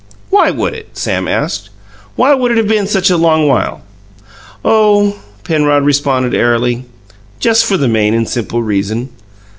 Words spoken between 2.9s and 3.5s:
a long